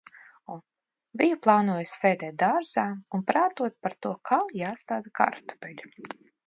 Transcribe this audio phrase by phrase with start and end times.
[1.21, 2.87] Biju plānojusi sēdēt dārzā
[3.19, 5.93] un prātot par to, kā jāstāda kartupeļi.